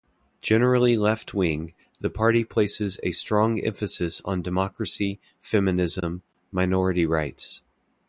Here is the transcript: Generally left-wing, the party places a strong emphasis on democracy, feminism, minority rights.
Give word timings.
Generally 0.41 0.97
left-wing, 0.97 1.75
the 1.99 2.09
party 2.09 2.43
places 2.43 2.99
a 3.03 3.11
strong 3.11 3.59
emphasis 3.59 4.19
on 4.25 4.41
democracy, 4.41 5.19
feminism, 5.39 6.23
minority 6.51 7.05
rights. 7.05 7.61